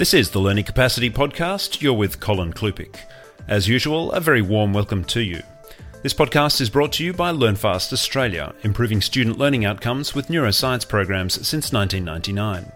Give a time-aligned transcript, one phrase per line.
[0.00, 1.82] This is the Learning Capacity Podcast.
[1.82, 2.96] You're with Colin Klupiec.
[3.46, 5.42] As usual, a very warm welcome to you.
[6.02, 10.88] This podcast is brought to you by LearnFast Australia, improving student learning outcomes with neuroscience
[10.88, 12.72] programs since 1999.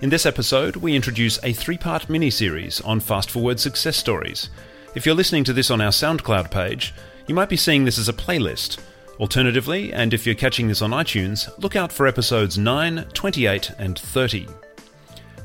[0.00, 4.48] In this episode, we introduce a three part mini series on Fast ForWord success stories.
[4.94, 6.94] If you're listening to this on our SoundCloud page,
[7.26, 8.78] you might be seeing this as a playlist.
[9.20, 13.98] Alternatively, and if you're catching this on iTunes, look out for episodes 9, 28, and
[13.98, 14.48] 30.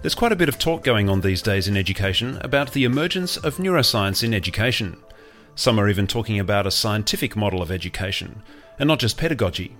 [0.02, 3.36] There's quite a bit of talk going on these days in education about the emergence
[3.36, 4.96] of neuroscience in education.
[5.56, 8.42] Some are even talking about a scientific model of education,
[8.80, 9.76] and not just pedagogy.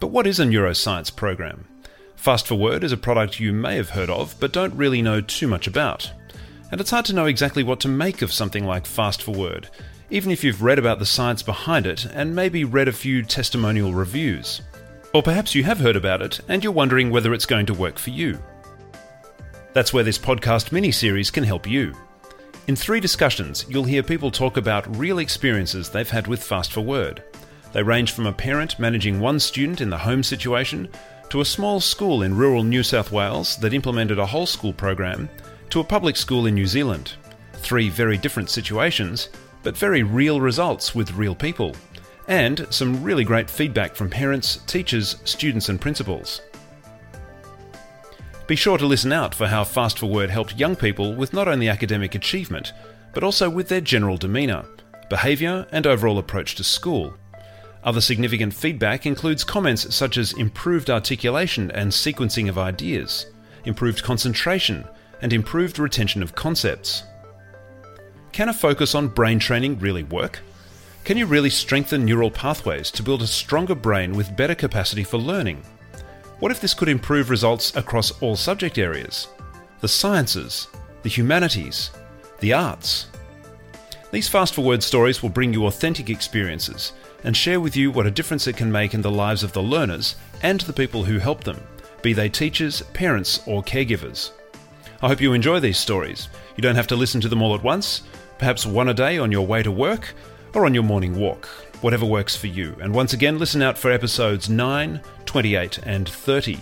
[0.00, 1.68] But what is a neuroscience program?
[2.16, 5.46] Fast ForWord is a product you may have heard of, but don't really know too
[5.46, 6.10] much about.
[6.72, 9.66] And it's hard to know exactly what to make of something like Fast ForWord,
[10.08, 13.92] even if you've read about the science behind it and maybe read a few testimonial
[13.92, 14.62] reviews.
[15.12, 17.98] Or perhaps you have heard about it and you're wondering whether it's going to work
[17.98, 18.38] for you.
[19.72, 21.94] That's where this podcast mini series can help you.
[22.66, 27.20] In three discussions, you'll hear people talk about real experiences they've had with Fast ForWord.
[27.72, 30.88] They range from a parent managing one student in the home situation
[31.28, 35.28] to a small school in rural New South Wales that implemented a whole school program
[35.70, 37.12] to a public school in New Zealand.
[37.54, 39.28] Three very different situations,
[39.62, 41.76] but very real results with real people.
[42.26, 46.40] And some really great feedback from parents, teachers, students, and principals.
[48.50, 51.68] Be sure to listen out for how Fast ForWord helped young people with not only
[51.68, 52.72] academic achievement,
[53.14, 54.64] but also with their general demeanour,
[55.08, 57.14] behaviour, and overall approach to school.
[57.84, 63.26] Other significant feedback includes comments such as improved articulation and sequencing of ideas,
[63.66, 64.84] improved concentration,
[65.22, 67.04] and improved retention of concepts.
[68.32, 70.40] Can a focus on brain training really work?
[71.04, 75.18] Can you really strengthen neural pathways to build a stronger brain with better capacity for
[75.18, 75.62] learning?
[76.40, 79.28] What if this could improve results across all subject areas?
[79.80, 80.68] The sciences,
[81.02, 81.90] the humanities,
[82.38, 83.08] the arts.
[84.10, 88.10] These Fast ForWord stories will bring you authentic experiences and share with you what a
[88.10, 91.44] difference it can make in the lives of the learners and the people who help
[91.44, 91.60] them,
[92.00, 94.30] be they teachers, parents, or caregivers.
[95.02, 96.30] I hope you enjoy these stories.
[96.56, 98.00] You don't have to listen to them all at once,
[98.38, 100.14] perhaps one a day on your way to work
[100.54, 101.50] or on your morning walk
[101.80, 102.76] whatever works for you.
[102.80, 105.00] And once again, listen out for episodes 9,
[105.30, 106.58] 28, and 30.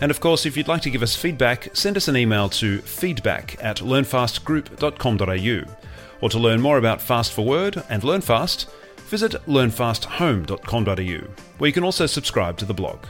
[0.00, 2.78] And of course, if you'd like to give us feedback, send us an email to
[2.78, 5.76] feedback at learnfastgroup.com.au.
[6.20, 8.66] Or to learn more about Fast ForWord and LearnFast,
[9.08, 13.04] visit learnfasthome.com.au, where you can also subscribe to the blog.